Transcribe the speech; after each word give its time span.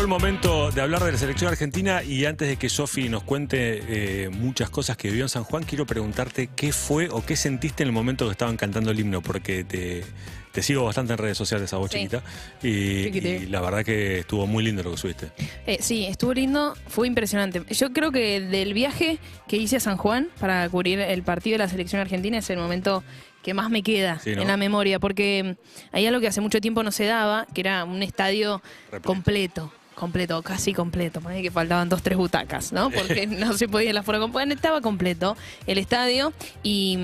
el 0.08 0.12
momento 0.12 0.72
de 0.72 0.79
hablar 0.79 1.04
de 1.04 1.12
la 1.12 1.18
selección 1.18 1.50
argentina 1.52 2.02
y 2.02 2.24
antes 2.24 2.48
de 2.48 2.56
que 2.56 2.70
Sofi 2.70 3.10
nos 3.10 3.24
cuente 3.24 3.81
eh, 4.26 4.29
muchas 4.29 4.70
cosas 4.70 4.96
que 4.96 5.10
vivió 5.10 5.26
en 5.26 5.29
San 5.29 5.44
Juan, 5.44 5.63
quiero 5.63 5.86
preguntarte 5.86 6.47
qué 6.56 6.72
fue 6.72 7.10
o 7.10 7.26
qué 7.26 7.36
sentiste 7.36 7.83
en 7.83 7.88
el 7.90 7.94
momento 7.94 8.24
que 8.26 8.31
estaban 8.31 8.56
cantando 8.56 8.90
el 8.92 8.97
himno, 9.01 9.22
porque 9.22 9.65
te, 9.65 10.06
te 10.54 10.63
sigo 10.63 10.85
bastante 10.85 11.12
en 11.12 11.17
redes 11.20 11.38
sociales 11.38 11.74
a 11.74 11.78
vos, 11.78 11.92
Sí. 11.92 11.97
chiquita, 11.97 12.24
y, 12.63 13.47
la 13.47 13.60
verdad 13.60 13.83
que 13.83 14.20
estuvo 14.20 14.47
muy 14.47 14.63
lindo 14.63 14.81
lo 14.81 14.92
que 14.92 14.97
subiste. 14.97 15.28
Eh, 15.65 15.79
sí, 15.81 16.05
estuvo 16.05 16.34
lindo, 16.34 16.73
fue 16.88 17.05
impresionante. 17.08 17.63
Yo 17.70 17.91
creo 17.91 18.13
que 18.13 18.39
del 18.39 18.73
viaje 18.73 19.20
que 19.49 19.58
hice 19.58 19.76
a 19.76 19.81
San 19.81 19.98
Juan 19.98 20.30
para 20.39 20.70
cubrir 20.70 21.02
el 21.02 21.21
partido 21.23 21.55
de 21.55 21.66
la 21.66 21.67
selección 21.70 21.99
argentina 21.99 22.38
es 22.38 22.49
el 22.49 22.59
momento 22.59 23.03
que 23.44 23.53
más 23.53 23.70
me 23.70 23.84
queda 23.84 24.20
Sí, 24.20 24.35
¿no? 24.35 24.41
en 24.44 24.48
la 24.48 24.55
memoria, 24.55 24.99
porque 24.99 25.58
mm, 25.91 25.95
hay 25.95 26.05
algo 26.05 26.21
que 26.21 26.27
hace 26.27 26.39
mucho 26.39 26.62
tiempo 26.62 26.81
no 26.81 26.94
se 26.94 27.04
daba, 27.05 27.46
que 27.54 27.60
era 27.60 27.84
un 27.84 28.04
estadio 28.04 28.62
Repleto. 28.86 29.05
completo. 29.05 29.74
Completo, 29.98 30.44
casi 30.44 30.74
completo. 30.74 31.22
Que 31.22 31.50
faltaban 31.50 31.90
dos, 31.90 32.04
tres 32.04 32.18
butacas, 32.18 32.72
¿no? 32.72 32.90
Porque 32.96 33.26
no 33.26 33.54
se 33.54 33.68
podía 33.68 33.92
la 33.94 34.04
fuera 34.04 34.24
Bueno, 34.26 34.54
estaba 34.54 34.80
completo 34.80 35.36
el 35.66 35.80
estadio 35.80 36.34
y 36.62 36.98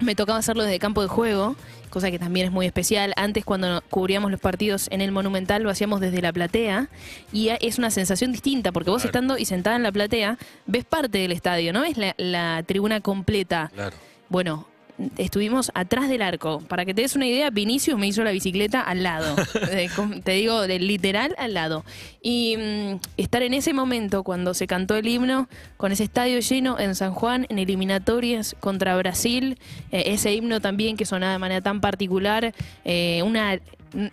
mm, 0.00 0.04
me 0.04 0.14
tocaba 0.14 0.38
hacerlo 0.38 0.62
desde 0.62 0.78
campo 0.78 1.02
de 1.02 1.08
juego, 1.08 1.56
cosa 1.90 2.10
que 2.12 2.18
también 2.20 2.46
es 2.46 2.52
muy 2.52 2.64
especial. 2.64 3.12
Antes, 3.16 3.44
cuando 3.44 3.82
cubríamos 3.90 4.30
los 4.30 4.38
partidos 4.38 4.86
en 4.92 5.00
el 5.00 5.10
Monumental, 5.10 5.64
lo 5.64 5.70
hacíamos 5.70 6.00
desde 6.00 6.22
la 6.22 6.32
platea 6.32 6.88
y 7.32 7.48
es 7.60 7.78
una 7.78 7.90
sensación 7.90 8.30
distinta, 8.30 8.70
porque 8.70 8.90
vos 8.90 9.02
Claro. 9.02 9.08
estando 9.10 9.38
y 9.38 9.44
sentada 9.44 9.74
en 9.74 9.82
la 9.82 9.90
platea, 9.90 10.38
ves 10.66 10.84
parte 10.84 11.18
del 11.18 11.32
estadio, 11.32 11.72
¿no? 11.72 11.80
Ves 11.80 11.96
la, 11.96 12.14
la 12.18 12.62
tribuna 12.64 13.00
completa. 13.00 13.72
Claro. 13.74 13.96
Bueno, 14.28 14.68
estuvimos 15.16 15.70
atrás 15.74 16.08
del 16.08 16.22
arco. 16.22 16.60
Para 16.68 16.84
que 16.84 16.94
te 16.94 17.02
des 17.02 17.16
una 17.16 17.26
idea, 17.26 17.50
Vinicius 17.50 17.98
me 17.98 18.06
hizo 18.06 18.24
la 18.24 18.30
bicicleta 18.30 18.80
al 18.80 19.02
lado. 19.02 19.36
Eh, 19.68 19.88
te 20.22 20.32
digo, 20.32 20.66
del 20.66 20.86
literal 20.86 21.34
al 21.38 21.54
lado. 21.54 21.84
Y 22.22 22.56
mm, 22.56 23.00
estar 23.16 23.42
en 23.42 23.52
ese 23.52 23.72
momento, 23.72 24.22
cuando 24.22 24.54
se 24.54 24.66
cantó 24.66 24.94
el 24.96 25.08
himno, 25.08 25.48
con 25.76 25.92
ese 25.92 26.04
estadio 26.04 26.38
lleno 26.40 26.78
en 26.78 26.94
San 26.94 27.12
Juan, 27.12 27.46
en 27.48 27.58
eliminatorias 27.58 28.54
contra 28.60 28.96
Brasil, 28.96 29.58
eh, 29.90 30.04
ese 30.06 30.32
himno 30.32 30.60
también 30.60 30.96
que 30.96 31.04
sonaba 31.04 31.32
de 31.32 31.38
manera 31.38 31.60
tan 31.62 31.80
particular, 31.80 32.54
eh, 32.84 33.22
una 33.24 33.58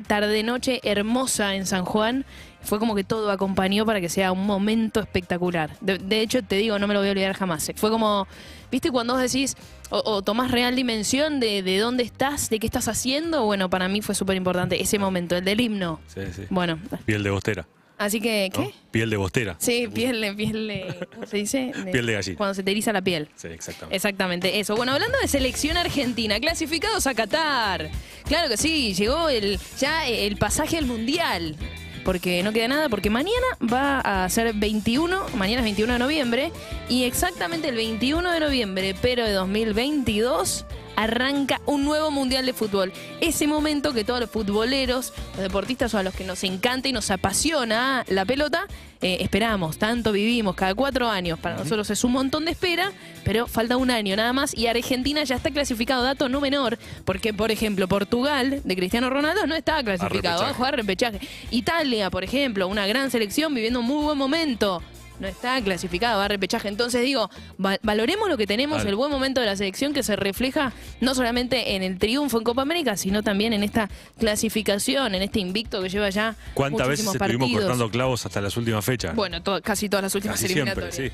tarde-noche 0.08 0.80
hermosa 0.84 1.56
en 1.56 1.66
San 1.66 1.86
Juan. 1.86 2.26
Fue 2.62 2.80
como 2.80 2.96
que 2.96 3.04
todo 3.04 3.30
acompañó 3.30 3.86
para 3.86 4.00
que 4.00 4.08
sea 4.08 4.32
un 4.32 4.46
momento 4.46 5.02
espectacular. 5.02 5.72
De, 5.82 5.98
de 5.98 6.22
hecho, 6.22 6.42
te 6.44 6.56
digo, 6.56 6.80
no 6.80 6.88
me 6.88 6.94
lo 6.94 7.02
voy 7.02 7.10
a 7.10 7.12
olvidar 7.12 7.34
jamás. 7.36 7.72
Fue 7.76 7.90
como, 7.90 8.26
¿viste 8.72 8.90
cuando 8.90 9.14
vos 9.14 9.22
decís 9.22 9.58
o, 9.90 10.02
o 10.06 10.22
tomás 10.22 10.50
real 10.50 10.76
dimensión 10.76 11.40
de, 11.42 11.62
de 11.62 11.78
dónde 11.78 12.04
estás, 12.04 12.50
de 12.50 12.60
qué 12.60 12.68
estás 12.68 12.88
haciendo? 12.88 13.44
Bueno, 13.46 13.70
para 13.70 13.90
mí 13.90 14.02
fue 14.02 14.16
súper 14.16 14.38
importante 14.38 14.82
ese 14.82 14.98
momento, 14.98 15.36
el 15.36 15.44
del 15.44 15.60
himno. 15.60 16.00
Sí, 16.08 16.22
sí. 16.34 16.44
Bueno, 16.50 16.80
Piel 17.06 17.24
de 17.24 17.30
bostera. 17.32 17.68
Así 17.98 18.20
que, 18.20 18.52
¿no? 18.56 18.64
¿qué? 18.64 18.74
Piel 18.92 19.10
de 19.10 19.18
bostera. 19.18 19.56
Sí, 19.60 19.88
piel 19.94 20.22
de, 20.22 20.34
piel 20.34 20.68
de, 20.68 21.08
¿cómo 21.14 21.26
se 21.26 21.38
dice? 21.38 21.72
Piel 21.92 22.06
de 22.06 22.14
gallina. 22.14 22.38
Cuando 22.38 22.54
se 22.54 22.64
te 22.64 22.72
eriza 22.72 22.94
la 22.94 23.02
piel. 23.02 23.30
Sí, 23.36 23.48
exactamente. 23.48 23.96
Exactamente, 23.96 24.60
eso. 24.60 24.76
Bueno, 24.76 24.94
hablando 24.94 25.18
de 25.20 25.28
selección 25.28 25.78
argentina, 25.78 26.40
clasificados 26.40 27.08
a 27.08 27.14
Qatar. 27.14 27.90
Claro 28.26 28.50
que 28.50 28.58
sí, 28.58 28.94
llegó 28.94 29.30
el 29.30 29.60
ya 29.80 30.08
el 30.08 30.38
pasaje 30.38 30.78
al 30.78 30.86
mundial. 30.86 31.56
Porque 32.04 32.44
no 32.44 32.52
queda 32.52 32.68
nada, 32.68 32.90
porque 32.90 33.10
mañana 33.10 33.48
va 33.62 34.26
a 34.26 34.30
ser 34.30 34.54
21, 34.54 35.26
mañana 35.36 35.62
es 35.62 35.64
21 35.64 35.94
de 35.94 36.00
noviembre, 36.00 36.52
y 36.90 37.06
exactamente 37.06 37.70
el 37.70 37.76
21 37.76 38.30
de 38.30 38.40
noviembre, 38.42 38.94
pero 39.02 39.26
de 39.26 39.32
2022, 39.32 40.66
arranca 40.96 41.62
un 41.66 41.86
nuevo 41.86 42.12
mundial 42.12 42.46
de 42.46 42.54
fútbol. 42.54 42.92
Ese 43.22 43.48
momento 43.48 43.94
que 43.94 44.04
todos 44.04 44.20
los 44.20 44.30
futboleros, 44.30 45.14
los 45.34 45.44
deportistas 45.44 45.94
o 45.94 45.98
a 45.98 46.04
los 46.04 46.14
que 46.14 46.24
nos 46.24 46.44
encanta 46.44 46.88
y 46.88 46.94
nos 46.94 47.12
apasiona 47.12 48.06
la 48.08 48.26
pelota, 48.26 48.68
eh, 49.02 49.18
esperamos, 49.20 49.78
tanto 49.78 50.14
vivimos, 50.14 50.56
cada 50.56 50.74
cuatro 50.74 51.10
años. 51.10 51.38
Para 51.38 51.58
nosotros 51.58 51.90
es 51.90 52.04
un 52.06 52.14
montón 52.14 52.46
de 52.46 52.52
espera, 52.52 52.94
pero 53.26 53.48
falta 53.48 53.76
un 53.76 53.92
año 53.92 54.16
nada 54.16 54.32
más. 54.32 54.58
Y 54.58 54.68
Argentina 54.68 55.24
ya 55.26 55.36
está 55.36 55.52
clasificado, 55.52 56.04
dato 56.04 56.30
no 56.30 56.40
menor, 56.40 56.78
porque, 57.04 57.34
por 57.34 57.52
ejemplo, 57.52 57.88
Portugal, 57.90 58.62
de 58.64 58.76
Cristiano 58.76 59.10
Ronaldo, 59.10 59.46
no 59.46 59.56
estaba 59.56 59.84
clasificado, 59.84 60.44
va 60.44 60.52
a 60.52 60.54
jugar 60.54 60.78
repechaje. 60.78 61.20
Italia, 61.52 62.10
por 62.10 62.24
ejemplo, 62.24 62.68
una 62.68 62.88
gran 62.88 63.12
selección 63.12 63.54
viviendo 63.54 63.82
un 63.82 63.88
muy 63.88 64.04
buen 64.06 64.18
momento. 64.18 64.82
No 65.20 65.28
está 65.28 65.62
clasificado, 65.62 66.18
va 66.18 66.26
a 66.26 66.28
repechaje. 66.28 66.68
Entonces 66.68 67.02
digo, 67.04 67.30
va- 67.64 67.78
valoremos 67.84 68.28
lo 68.30 68.36
que 68.38 68.48
tenemos, 68.48 68.84
el 68.84 68.96
buen 68.96 69.12
momento 69.12 69.40
de 69.42 69.46
la 69.48 69.56
selección 69.56 69.94
que 69.94 70.04
se 70.04 70.16
refleja 70.16 70.74
no 71.02 71.16
solamente 71.16 71.76
en 71.76 71.84
el 71.84 71.98
triunfo 72.00 72.38
en 72.40 72.44
Copa 72.44 72.64
América, 72.64 72.98
sino 72.98 73.24
también 73.24 73.54
en 73.54 73.64
esta 73.64 73.90
clasificación, 74.20 75.14
en 75.16 75.22
este 75.22 75.40
invicto 75.40 75.82
que 75.82 75.90
lleva 75.90 76.10
ya 76.10 76.36
¿Cuántas 76.54 76.88
veces 76.88 77.06
estuvimos 77.06 77.40
partidos. 77.40 77.62
cortando 77.62 77.92
clavos 77.92 78.26
hasta 78.26 78.42
las 78.42 78.58
últimas 78.58 78.84
fechas? 78.84 79.16
Bueno, 79.16 79.42
to- 79.44 79.62
casi 79.62 79.88
todas 79.90 80.04
las 80.04 80.16
últimas 80.16 80.42
Casi 80.42 80.52
siempre, 80.54 80.92
sí. 80.92 81.12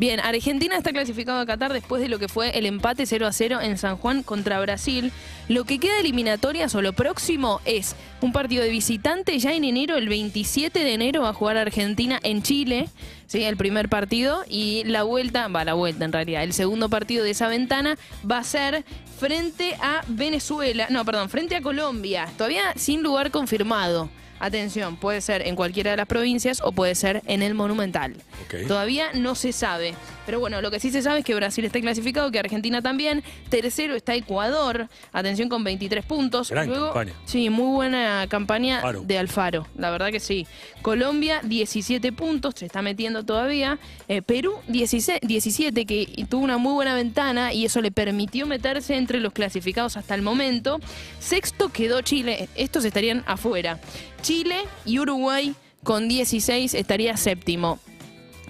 Bien, 0.00 0.18
Argentina 0.18 0.78
está 0.78 0.92
clasificado 0.92 1.40
a 1.40 1.44
Qatar 1.44 1.74
después 1.74 2.00
de 2.00 2.08
lo 2.08 2.18
que 2.18 2.26
fue 2.26 2.56
el 2.58 2.64
empate 2.64 3.04
0 3.04 3.26
a 3.26 3.32
0 3.34 3.60
en 3.60 3.76
San 3.76 3.98
Juan 3.98 4.22
contra 4.22 4.58
Brasil. 4.58 5.12
Lo 5.46 5.64
que 5.64 5.78
queda 5.78 5.92
de 5.92 6.00
eliminatorias 6.00 6.74
o 6.74 6.80
lo 6.80 6.94
próximo 6.94 7.60
es 7.66 7.94
un 8.22 8.32
partido 8.32 8.64
de 8.64 8.70
visitante 8.70 9.38
ya 9.38 9.52
en 9.52 9.62
enero, 9.62 9.96
el 9.96 10.08
27 10.08 10.84
de 10.84 10.94
enero 10.94 11.20
va 11.20 11.28
a 11.28 11.34
jugar 11.34 11.58
Argentina 11.58 12.18
en 12.22 12.42
Chile, 12.42 12.88
¿sí? 13.26 13.42
el 13.42 13.58
primer 13.58 13.90
partido, 13.90 14.42
y 14.48 14.84
la 14.84 15.02
vuelta, 15.02 15.48
va 15.48 15.66
la 15.66 15.74
vuelta 15.74 16.06
en 16.06 16.12
realidad, 16.12 16.44
el 16.44 16.54
segundo 16.54 16.88
partido 16.88 17.22
de 17.22 17.32
esa 17.32 17.48
ventana 17.48 17.98
va 18.28 18.38
a 18.38 18.44
ser 18.44 18.86
frente 19.18 19.74
a 19.82 20.02
Venezuela, 20.08 20.86
no, 20.88 21.04
perdón, 21.04 21.28
frente 21.28 21.56
a 21.56 21.60
Colombia, 21.60 22.26
todavía 22.38 22.72
sin 22.74 23.02
lugar 23.02 23.30
confirmado. 23.30 24.08
Atención, 24.40 24.96
puede 24.96 25.20
ser 25.20 25.46
en 25.46 25.54
cualquiera 25.54 25.90
de 25.90 25.98
las 25.98 26.06
provincias 26.06 26.62
o 26.64 26.72
puede 26.72 26.94
ser 26.94 27.22
en 27.26 27.42
el 27.42 27.54
Monumental. 27.54 28.16
Todavía 28.66 29.12
no 29.12 29.34
se 29.34 29.52
sabe. 29.52 29.94
Pero 30.30 30.38
bueno, 30.38 30.62
lo 30.62 30.70
que 30.70 30.78
sí 30.78 30.92
se 30.92 31.02
sabe 31.02 31.18
es 31.18 31.24
que 31.24 31.34
Brasil 31.34 31.64
está 31.64 31.80
clasificado, 31.80 32.30
que 32.30 32.38
Argentina 32.38 32.80
también. 32.80 33.24
Tercero 33.48 33.96
está 33.96 34.14
Ecuador. 34.14 34.86
Atención 35.12 35.48
con 35.48 35.64
23 35.64 36.04
puntos. 36.04 36.50
Gran 36.50 36.70
campaña. 36.70 37.14
Sí, 37.24 37.50
muy 37.50 37.74
buena 37.74 38.28
campaña 38.28 38.76
Alfaro. 38.76 39.02
de 39.02 39.18
Alfaro. 39.18 39.66
La 39.76 39.90
verdad 39.90 40.12
que 40.12 40.20
sí. 40.20 40.46
Colombia, 40.82 41.40
17 41.42 42.12
puntos. 42.12 42.54
Se 42.58 42.66
está 42.66 42.80
metiendo 42.80 43.24
todavía. 43.24 43.80
Eh, 44.06 44.22
Perú, 44.22 44.54
16 44.68 45.18
17, 45.22 45.84
que 45.84 46.24
tuvo 46.30 46.44
una 46.44 46.58
muy 46.58 46.74
buena 46.74 46.94
ventana 46.94 47.52
y 47.52 47.64
eso 47.64 47.80
le 47.80 47.90
permitió 47.90 48.46
meterse 48.46 48.94
entre 48.94 49.18
los 49.18 49.32
clasificados 49.32 49.96
hasta 49.96 50.14
el 50.14 50.22
momento. 50.22 50.78
Sexto 51.18 51.70
quedó 51.70 52.02
Chile. 52.02 52.48
Estos 52.54 52.84
estarían 52.84 53.24
afuera. 53.26 53.80
Chile 54.22 54.58
y 54.84 55.00
Uruguay 55.00 55.56
con 55.82 56.06
16 56.06 56.74
estaría 56.74 57.16
séptimo. 57.16 57.80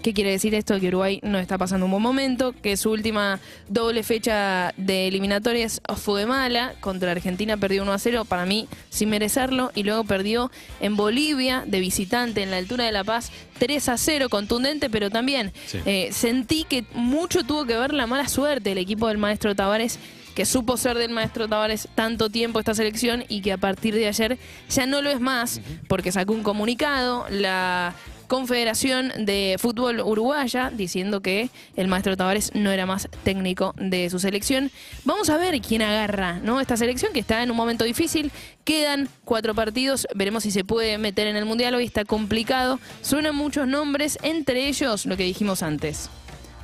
¿Qué 0.03 0.15
quiere 0.15 0.31
decir 0.31 0.55
esto? 0.55 0.81
Que 0.81 0.89
Uruguay 0.89 1.21
no 1.23 1.39
está 1.39 1.59
pasando 1.59 1.85
un 1.85 1.91
buen 1.91 2.03
momento, 2.03 2.55
que 2.63 2.79
su 2.79 2.91
última 2.91 3.39
doble 3.69 4.03
fecha 4.03 4.73
de 4.79 5.09
eliminatorias 5.09 5.83
fue 5.97 6.25
mala, 6.25 6.75
contra 6.81 7.13
Argentina 7.13 7.59
perdió 7.59 7.83
1 7.83 7.93
a 7.93 7.99
0, 7.99 8.25
para 8.25 8.47
mí 8.47 8.67
sin 8.89 9.11
merecerlo, 9.11 9.73
y 9.75 9.83
luego 9.83 10.05
perdió 10.05 10.51
en 10.81 10.97
Bolivia 10.97 11.65
de 11.67 11.81
visitante 11.81 12.43
en 12.43 12.51
la 12.51 12.57
altura 12.57 12.85
de 12.87 12.93
La 12.93 13.05
Paz 13.05 13.31
3 13.59 13.89
a 13.91 13.99
0, 13.99 14.31
contundente, 14.31 14.89
pero 14.89 15.11
también 15.11 15.53
Sí. 15.67 15.79
eh, 15.85 16.09
sentí 16.13 16.65
que 16.65 16.85
mucho 16.95 17.45
tuvo 17.45 17.67
que 17.67 17.77
ver 17.77 17.93
la 17.93 18.07
mala 18.07 18.27
suerte 18.29 18.71
del 18.71 18.79
equipo 18.79 19.09
del 19.09 19.19
maestro 19.19 19.55
Tavares 19.55 19.99
que 20.35 20.47
supo 20.47 20.77
ser 20.77 20.97
del 20.97 21.11
maestro 21.11 21.49
Tavares 21.49 21.89
tanto 21.95 22.31
tiempo 22.31 22.59
esta 22.61 22.73
selección 22.73 23.25
y 23.29 23.43
que 23.43 23.53
a 23.53 23.59
partir 23.59 23.95
de 23.95 24.07
ayer 24.07 24.39
ya 24.71 24.87
no 24.87 25.03
lo 25.03 25.11
es 25.11 25.21
más 25.21 25.61
porque 25.89 26.13
sacó 26.13 26.33
un 26.33 26.43
comunicado 26.45 27.27
la 27.31 27.95
Confederación 28.31 29.13
de 29.27 29.57
Fútbol 29.59 29.99
Uruguaya 29.99 30.71
diciendo 30.73 31.21
que 31.21 31.51
el 31.75 31.89
maestro 31.89 32.17
Tavares 32.17 32.53
no 32.55 32.71
era 32.71 32.87
más 32.87 33.09
técnico 33.25 33.75
de 33.77 34.09
su 34.09 34.21
selección. 34.21 34.71
Vamos 35.05 35.31
a 35.31 35.37
ver 35.37 35.61
quién 35.61 35.83
agarra 35.83 36.39
¿no? 36.39 36.61
esta 36.61 36.77
selección 36.77 37.13
que 37.13 37.19
está 37.19 37.43
en 37.43 37.51
un 37.51 37.57
momento 37.57 37.83
difícil. 37.83 38.31
Quedan 38.63 39.09
cuatro 39.25 39.53
partidos, 39.57 40.07
veremos 40.15 40.45
si 40.45 40.53
se 40.53 40.63
puede 40.63 40.97
meter 40.97 41.27
en 41.27 41.35
el 41.35 41.45
Mundial. 41.45 41.75
Hoy 41.75 41.85
está 41.85 42.05
complicado. 42.05 42.79
Suenan 43.03 43.35
muchos 43.35 43.67
nombres, 43.67 44.17
entre 44.23 44.69
ellos 44.69 45.07
lo 45.07 45.17
que 45.17 45.25
dijimos 45.25 45.65
antes. 45.65 46.09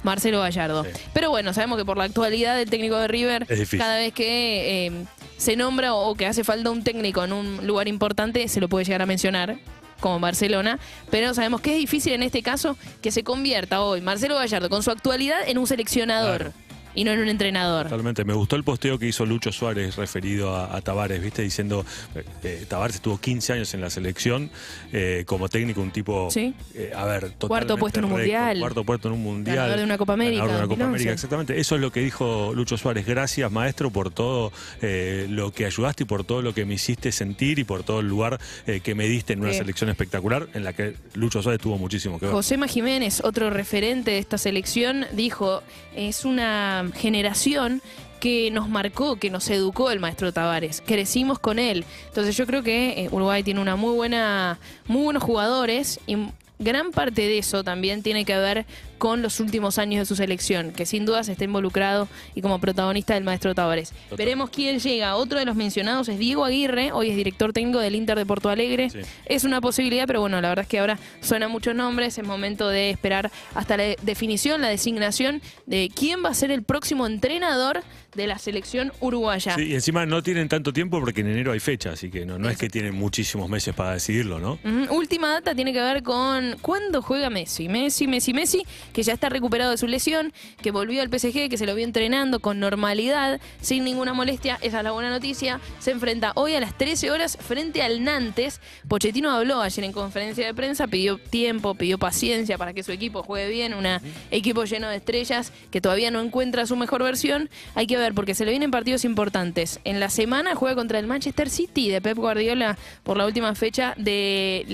Marcelo 0.05 0.39
Gallardo. 0.39 0.85
Sí. 0.85 0.91
Pero 1.15 1.31
bueno, 1.31 1.53
sabemos 1.53 1.79
que 1.79 1.85
por 1.85 1.97
la 1.97 2.05
actualidad 2.05 2.57
del 2.57 2.71
técnico 2.71 2.97
de 2.97 3.09
River, 3.09 3.45
cada 3.77 3.97
vez 3.97 4.13
que 4.13 4.87
eh, 4.87 4.93
se 5.37 5.57
nombra 5.57 5.95
o 5.95 6.15
que 6.15 6.27
hace 6.27 6.45
falta 6.45 6.71
un 6.71 6.85
técnico 6.85 7.25
en 7.25 7.33
un 7.33 7.67
lugar 7.67 7.89
importante, 7.89 8.47
se 8.47 8.61
lo 8.61 8.69
puede 8.69 8.85
llegar 8.85 9.03
a 9.03 9.07
mencionar 9.07 9.59
como 10.01 10.21
Barcelona, 10.21 10.79
pero 11.11 11.35
sabemos 11.35 11.61
que 11.61 11.73
es 11.73 11.79
difícil 11.79 12.13
en 12.13 12.23
este 12.23 12.43
caso 12.43 12.77
que 13.03 13.11
se 13.11 13.25
convierta 13.25 13.81
hoy 13.83 14.01
Marcelo 14.01 14.37
Gallardo 14.37 14.69
con 14.69 14.83
su 14.83 14.91
actualidad 14.91 15.39
en 15.47 15.59
un 15.59 15.67
seleccionador. 15.67 16.53
Y 16.97 17.05
no 17.05 17.13
en 17.13 17.21
un 17.21 17.29
entrenador. 17.29 17.85
Totalmente. 17.85 18.25
Me 18.25 18.33
gustó 18.35 18.57
el 18.57 18.65
posteo 18.65 18.99
que 18.99 19.07
hizo 19.07 19.25
Lucho 19.25 19.53
Suárez 19.53 19.95
referido 19.95 20.57
a, 20.57 20.75
a 20.77 20.81
Tavares, 20.81 21.23
¿viste? 21.23 21.43
Diciendo, 21.43 21.87
eh, 22.17 22.25
eh, 22.43 22.67
Tavares 22.69 22.97
estuvo 22.97 23.19
15 23.19 23.53
años 23.53 23.73
en 23.75 23.81
la 23.83 23.91
selección 23.91 24.51
eh, 24.93 25.23
como 25.27 25.49
técnico, 25.49 25.81
un 25.81 25.93
tipo, 25.93 26.29
Sí. 26.31 26.55
eh, 26.75 26.93
a 26.97 27.05
ver, 27.05 27.21
totalmente 27.33 27.47
Cuarto 27.47 27.77
puesto 27.77 27.99
en 28.01 28.05
un 28.07 28.11
mundial. 28.13 28.59
Cuarto 28.59 28.83
puesto 28.85 29.09
en 29.09 29.15
un 29.15 29.23
mundial. 29.23 29.57
Ganador 29.57 29.79
de 29.79 29.85
una 29.85 29.99
Copa 29.99 30.13
América, 30.15 30.43
Ganador 30.47 30.61
de 30.61 30.65
una 30.65 30.69
Copa 30.75 30.85
2011. 30.85 30.95
América, 30.97 31.13
exactamente. 31.13 31.61
Eso 31.61 31.75
es 31.77 31.81
lo 31.81 31.93
que 31.93 32.01
dijo 32.01 32.53
Lucho 32.55 32.77
Suárez. 32.77 33.07
Gracias, 33.07 33.53
maestro, 33.53 33.91
por 33.91 34.11
todo 34.11 34.51
eh, 34.83 35.27
lo 35.29 35.53
que 35.53 35.67
ayudaste 35.67 36.05
y 36.05 36.07
por 36.07 36.25
todo 36.25 36.43
lo 36.43 36.55
que 36.55 36.65
me 36.65 36.75
hiciste 36.75 37.13
sentir 37.13 37.59
y 37.59 37.65
por 37.65 37.83
todo 37.83 38.01
el 38.01 38.09
lugar 38.09 38.41
que 38.83 38.95
me 38.95 39.07
diste 39.07 39.35
en 39.35 39.41
una 39.41 39.53
Sí. 39.53 39.59
selección 39.59 39.91
espectacular 39.91 40.49
en 40.55 40.65
la 40.65 40.73
que 40.73 40.95
Lucho 41.15 41.43
Suárez 41.43 41.61
tuvo 41.61 41.77
muchísimo 41.79 42.19
que 42.19 42.27
ver. 42.27 42.35
Josema 42.35 42.67
Jiménez, 42.67 43.21
otro 43.23 43.51
referente 43.51 44.13
de 44.13 44.19
esta 44.19 44.39
selección, 44.39 45.05
dijo, 45.13 45.63
es 45.95 46.25
una 46.25 46.86
generación 46.93 47.83
que 48.21 48.51
nos 48.51 48.69
marcó, 48.69 49.17
que 49.17 49.31
nos 49.31 49.49
educó 49.51 49.91
el 49.91 50.01
maestro 50.01 50.33
Tavares. 50.33 50.83
Crecimos 50.85 51.39
con 51.39 51.59
él. 51.59 51.85
Entonces 52.09 52.37
yo 52.37 52.47
creo 52.47 52.63
que 52.63 53.05
eh, 53.05 53.09
Uruguay 53.11 53.43
tiene 53.43 53.61
una 53.61 53.77
muy 53.77 53.95
buena, 53.95 54.59
muy 54.87 55.03
buenos 55.03 55.23
jugadores 55.23 56.01
y 56.07 56.17
gran 56.59 56.91
parte 56.91 57.23
de 57.23 57.39
eso 57.39 57.63
también 57.63 58.03
tiene 58.03 58.25
que 58.25 58.37
ver 58.37 58.67
con 58.99 59.23
los 59.23 59.41
últimos 59.41 59.79
años 59.79 60.01
de 60.01 60.07
su 60.07 60.17
selección, 60.17 60.73
que 60.73 60.87
sin 60.87 61.05
dudas 61.07 61.29
está 61.29 61.45
involucrado 61.45 62.09
y 62.35 62.43
como 62.43 62.59
protagonista 62.61 63.15
del 63.15 63.25
maestro 63.25 63.55
Tavares. 63.55 63.91
Total. 63.91 64.19
Veremos 64.19 64.51
quién 64.51 64.79
llega. 64.79 65.17
Otro 65.17 65.39
de 65.39 65.45
los 65.45 65.57
mencionados 65.57 66.09
es 66.09 66.19
Diego 66.19 66.45
Aguirre, 66.45 66.93
hoy 66.93 67.11
es 67.11 67.17
director 67.17 67.53
técnico 67.53 67.79
del 67.79 67.95
Inter 67.95 68.19
de 68.19 68.27
Porto 68.27 68.49
Alegre. 68.49 68.91
Sí. 68.91 69.01
Es 69.27 69.45
una 69.45 69.61
posibilidad, 69.61 70.07
pero 70.07 70.21
bueno, 70.21 70.41
la 70.41 70.49
verdad 70.49 70.65
es 70.65 70.69
que 70.69 70.79
ahora 70.79 70.99
suenan 71.21 71.51
muchos 71.51 71.75
nombres. 71.75 72.19
Es 72.19 72.27
momento 72.27 72.69
de 72.69 72.91
esperar 72.91 73.31
hasta 73.55 73.77
la 73.77 73.85
definición, 74.03 74.61
la 74.61 74.69
designación 74.69 75.41
de 75.67 75.91
quién 75.95 76.25
va 76.25 76.31
a 76.31 76.35
ser 76.35 76.51
el 76.51 76.63
próximo 76.63 77.07
entrenador 77.07 77.83
de 78.15 78.27
la 78.27 78.39
selección 78.39 78.93
uruguaya. 79.01 79.55
Sí, 79.55 79.65
y 79.65 79.75
encima 79.75 80.07
no 80.07 80.23
tienen 80.23 80.49
tanto 80.49 80.73
tiempo 80.73 80.99
porque 80.99 81.21
en 81.21 81.29
enero 81.29 81.53
hay 81.53 81.61
fecha, 81.61 81.91
así 81.91 82.11
que 82.11 82.25
no, 82.25 82.39
no 82.39 82.49
es 82.49 82.57
que 82.57 82.69
tienen 82.69 82.95
muchísimos 82.95 83.49
meses 83.49 83.75
para 83.75 83.93
decidirlo, 83.93 84.39
¿no? 84.39 84.59
Última 84.91 85.29
data 85.29 85.55
tiene 85.55 85.73
que 85.73 85.81
ver 85.81 86.03
con 86.03 86.57
cuándo 86.63 87.03
juega 87.03 87.31
Messi. 87.31 87.69
Messi, 87.69 88.07
Messi, 88.07 88.33
Messi, 88.33 88.67
que 88.93 89.03
ya 89.03 89.13
está 89.13 89.29
recuperado 89.29 89.71
de 89.71 89.79
su 89.79 89.87
lesión, 89.87 90.33
que 90.63 90.71
volvió 90.71 91.03
al 91.03 91.09
PSG, 91.09 91.49
que 91.49 91.59
se 91.59 91.67
lo 91.67 91.75
vio 91.75 91.85
entrenando 91.85 92.41
con 92.41 92.61
normalidad, 92.61 93.41
sin 93.61 93.85
ninguna 93.85 94.13
molestia. 94.13 94.59
Esa 94.63 94.79
es 94.79 94.85
la 94.85 94.93
buena 94.93 95.11
noticia. 95.11 95.61
Se 95.79 95.91
enfrenta 95.91 96.33
hoy 96.35 96.55
a 96.55 96.61
las 96.61 96.77
13 96.77 97.11
horas 97.11 97.39
frente 97.41 97.83
al 97.83 98.05
Nantes. 98.05 98.61
Pochettino 98.89 99.31
habló 99.31 99.61
ayer 99.61 99.85
en 99.85 99.93
conferencia 99.93 100.47
de 100.47 100.55
prensa, 100.55 100.87
pidió 100.87 101.19
tiempo, 101.19 101.75
pidió 101.75 101.99
paciencia 101.99 102.59
para 102.59 102.73
que 102.73 102.83
su 102.83 102.93
equipo 102.93 103.23
juegue 103.23 103.49
bien. 103.49 103.75
Un 103.75 103.87
equipo 104.31 104.65
lleno 104.65 104.89
de 104.89 104.97
estrellas 104.97 105.53
que 105.71 105.81
todavía 105.81 106.11
no 106.11 106.21
encuentra 106.21 106.67
su 106.67 106.77
mejor 106.77 107.03
versión. 107.03 107.51
Hay 107.75 107.87
que 107.87 107.97
ver, 107.97 108.15
porque 108.15 108.35
se 108.35 108.45
le 108.45 108.51
vienen 108.51 108.71
partidos 108.71 109.05
importantes. 109.05 109.81
En 109.85 110.01
la 110.01 110.11
semana 110.11 110.55
juega 110.55 110.77
contra 110.77 110.99
el 110.99 111.07
Manchester 111.07 111.51
City 111.51 111.91
de 111.91 112.01
Pep 112.01 112.17
Guardiola 112.17 112.79
por 113.03 113.17
la 113.17 113.27
última 113.27 113.55
fecha 113.55 113.95
de, 113.97 114.65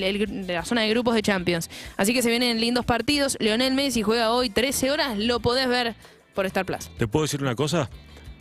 la 0.48 0.64
zona 0.64 0.82
de 0.82 0.90
grupos 0.90 1.14
de 1.14 1.22
Champions. 1.22 1.70
Así 1.96 2.14
que 2.14 2.22
se 2.22 2.30
vienen 2.30 2.60
lindos 2.60 2.84
partidos. 2.84 3.36
Leonel 3.40 3.74
Messi 3.74 4.01
juega 4.02 4.32
hoy 4.32 4.50
13 4.50 4.90
horas, 4.90 5.16
lo 5.18 5.38
podés 5.40 5.68
ver 5.68 5.94
por 6.34 6.46
Star 6.46 6.64
Plus. 6.64 6.90
¿Te 6.98 7.06
puedo 7.06 7.22
decir 7.24 7.42
una 7.42 7.54
cosa? 7.54 7.88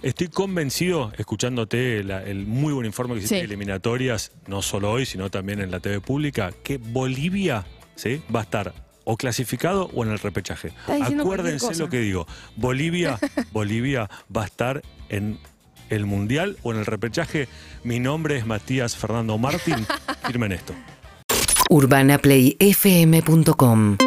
Estoy 0.01 0.29
convencido, 0.29 1.11
escuchándote 1.17 2.03
la- 2.03 2.23
el 2.23 2.47
muy 2.47 2.73
buen 2.73 2.85
informe 2.87 3.13
que 3.13 3.19
hiciste 3.19 3.35
Sí. 3.35 3.41
de 3.41 3.45
eliminatorias, 3.47 4.31
no 4.47 4.61
solo 4.63 4.89
hoy, 4.91 5.05
sino 5.05 5.29
también 5.29 5.59
en 5.61 5.69
la 5.71 5.79
TV 5.79 5.99
pública, 6.01 6.51
que 6.63 6.77
Bolivia 6.77 7.65
¿sí? 7.95 8.21
va 8.33 8.39
a 8.39 8.43
estar 8.43 8.73
o 9.03 9.17
clasificado 9.17 9.89
o 9.93 10.03
en 10.03 10.11
el 10.11 10.19
repechaje. 10.19 10.71
Acuérdense 10.87 11.75
lo 11.75 11.89
que 11.89 11.99
digo. 11.99 12.25
Bolivia, 12.55 13.19
Bolivia 13.51 14.09
va 14.35 14.43
a 14.43 14.45
estar 14.45 14.81
en 15.09 15.37
el 15.89 16.05
Mundial 16.05 16.55
o 16.63 16.71
en 16.71 16.79
el 16.79 16.85
repechaje. 16.85 17.47
Mi 17.83 17.99
nombre 17.99 18.37
es 18.37 18.45
Matías 18.45 18.95
Fernando 18.95 19.37
Martín. 19.37 19.85
Firmen 20.25 20.53
esto. 20.53 20.73
urbanaplayfm.com 21.69 23.97